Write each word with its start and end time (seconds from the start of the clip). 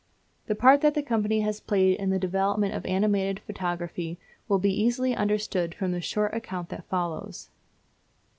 The 0.47 0.55
part 0.55 0.81
that 0.81 0.95
the 0.95 1.03
company 1.03 1.41
has 1.41 1.59
played 1.59 1.97
in 1.99 2.09
the 2.09 2.17
development 2.17 2.73
of 2.73 2.83
animated 2.87 3.39
photography 3.41 4.17
will 4.47 4.57
be 4.57 4.73
easily 4.73 5.15
understood 5.15 5.75
from 5.75 5.91
the 5.91 6.01
short 6.01 6.33
account 6.33 6.69
that 6.69 6.85
follows. 6.89 7.51